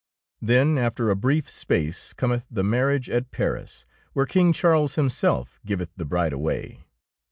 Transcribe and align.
Then 0.41 0.79
after 0.79 1.11
a 1.11 1.15
brief 1.15 1.47
space 1.47 2.11
cometh 2.13 2.47
the 2.49 2.63
marriage 2.63 3.07
at 3.07 3.29
Paris, 3.29 3.85
where 4.13 4.25
King 4.25 4.51
Charles 4.51 4.95
himself 4.95 5.59
giveth 5.63 5.91
the 5.95 6.05
bride 6.05 6.33
away. 6.33 6.85